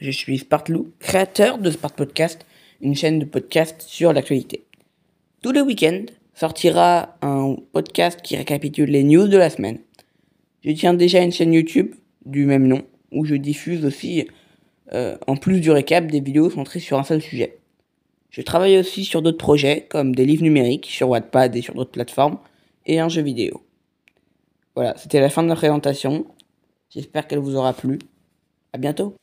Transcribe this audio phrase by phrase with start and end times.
[0.00, 2.46] je suis Spartlou, créateur de Spart Podcast,
[2.80, 4.64] une chaîne de podcast sur l'actualité.
[5.42, 9.78] Tous les week-ends sortira un podcast qui récapitule les news de la semaine.
[10.64, 11.94] Je tiens déjà une chaîne YouTube
[12.24, 12.82] du même nom,
[13.12, 14.26] où je diffuse aussi,
[14.94, 17.58] euh, en plus du récap, des vidéos centrées sur un seul sujet.
[18.30, 21.90] Je travaille aussi sur d'autres projets, comme des livres numériques sur Wattpad et sur d'autres
[21.90, 22.38] plateformes,
[22.86, 23.62] et un jeu vidéo.
[24.74, 26.24] Voilà, c'était la fin de la présentation.
[26.88, 27.98] J'espère qu'elle vous aura plu.
[28.72, 29.19] À bientôt.